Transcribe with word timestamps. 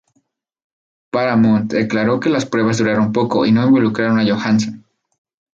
Paramount 1.11 1.71
declaró 1.71 2.19
que 2.19 2.31
las 2.31 2.47
pruebas 2.47 2.79
duraron 2.79 3.13
poco 3.13 3.45
y 3.45 3.51
no 3.51 3.67
involucraron 3.67 4.17
a 4.19 4.23
Johansson. 4.25 4.83